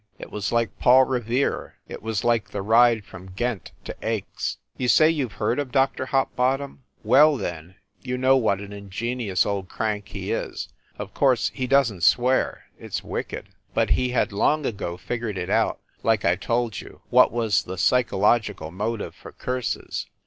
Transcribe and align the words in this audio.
It 0.17 0.31
was 0.31 0.51
like 0.51 0.79
Paul 0.79 1.03
Revere 1.05 1.75
it 1.87 2.01
was 2.01 2.23
like 2.23 2.49
the 2.49 2.63
ride 2.63 3.05
from 3.05 3.29
Ghent 3.35 3.71
to 3.83 3.95
Aix. 4.01 4.57
You 4.75 4.87
say 4.87 5.11
you 5.11 5.27
ve 5.27 5.35
heard 5.35 5.59
of 5.59 5.71
Dr. 5.71 6.07
Hopbottom? 6.07 6.79
Well, 7.03 7.37
then, 7.37 7.75
you 8.01 8.17
know 8.17 8.35
what 8.35 8.61
an 8.61 8.73
ingenious 8.73 9.45
old 9.45 9.69
crank 9.69 10.07
he 10.07 10.31
is. 10.31 10.69
Of 10.97 11.13
course 11.13 11.49
he 11.53 11.67
doesn 11.67 11.97
t 12.03 12.15
swear 12.15 12.63
it 12.79 12.87
s 12.87 13.03
wicked! 13.03 13.49
But 13.75 13.91
he 13.91 14.09
had 14.09 14.31
long 14.31 14.65
ago 14.65 14.97
figured 14.97 15.37
it 15.37 15.51
out, 15.51 15.79
like 16.01 16.25
I 16.25 16.35
told 16.35 16.81
you, 16.81 17.01
what 17.11 17.31
was 17.31 17.61
the 17.61 17.77
psychological 17.77 18.71
motive 18.71 19.13
for 19.13 19.31
curses. 19.31 20.07